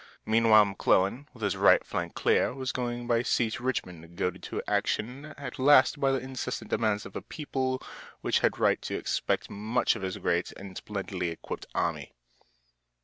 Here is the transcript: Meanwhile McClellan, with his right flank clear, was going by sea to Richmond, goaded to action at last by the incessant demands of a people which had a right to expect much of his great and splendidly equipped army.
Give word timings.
Meanwhile 0.25 0.65
McClellan, 0.65 1.29
with 1.31 1.43
his 1.43 1.55
right 1.55 1.83
flank 1.85 2.15
clear, 2.15 2.55
was 2.55 2.71
going 2.71 3.05
by 3.05 3.21
sea 3.21 3.51
to 3.51 3.61
Richmond, 3.61 4.15
goaded 4.15 4.41
to 4.41 4.59
action 4.67 5.25
at 5.37 5.59
last 5.59 5.99
by 5.99 6.11
the 6.11 6.17
incessant 6.17 6.71
demands 6.71 7.05
of 7.05 7.15
a 7.15 7.21
people 7.21 7.79
which 8.21 8.39
had 8.39 8.55
a 8.57 8.59
right 8.59 8.81
to 8.81 8.95
expect 8.97 9.51
much 9.51 9.95
of 9.95 10.01
his 10.01 10.17
great 10.17 10.53
and 10.53 10.75
splendidly 10.75 11.29
equipped 11.29 11.67
army. 11.75 12.13